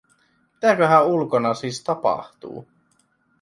Mitäköhän 0.53 1.05
ulkona 1.05 1.53
siis 1.53 1.83
tapahtuu. 1.83 2.67